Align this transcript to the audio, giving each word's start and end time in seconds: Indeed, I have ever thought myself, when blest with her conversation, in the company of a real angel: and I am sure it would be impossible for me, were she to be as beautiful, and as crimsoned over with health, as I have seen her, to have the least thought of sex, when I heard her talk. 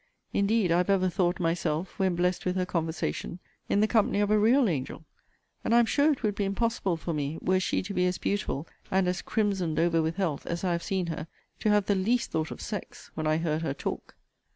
Indeed, 0.33 0.71
I 0.71 0.77
have 0.77 0.89
ever 0.89 1.09
thought 1.11 1.39
myself, 1.39 1.99
when 1.99 2.15
blest 2.15 2.43
with 2.43 2.55
her 2.55 2.65
conversation, 2.65 3.37
in 3.69 3.81
the 3.81 3.87
company 3.87 4.19
of 4.19 4.31
a 4.31 4.39
real 4.39 4.67
angel: 4.67 5.05
and 5.63 5.75
I 5.75 5.79
am 5.79 5.85
sure 5.85 6.11
it 6.11 6.23
would 6.23 6.33
be 6.33 6.43
impossible 6.43 6.97
for 6.97 7.13
me, 7.13 7.37
were 7.39 7.59
she 7.59 7.83
to 7.83 7.93
be 7.93 8.07
as 8.07 8.17
beautiful, 8.17 8.67
and 8.89 9.07
as 9.07 9.21
crimsoned 9.21 9.77
over 9.77 10.01
with 10.01 10.15
health, 10.15 10.47
as 10.47 10.63
I 10.63 10.71
have 10.71 10.81
seen 10.81 11.05
her, 11.05 11.27
to 11.59 11.69
have 11.69 11.85
the 11.85 11.93
least 11.93 12.31
thought 12.31 12.49
of 12.49 12.61
sex, 12.61 13.11
when 13.13 13.27
I 13.27 13.37
heard 13.37 13.61
her 13.61 13.75
talk. 13.75 14.15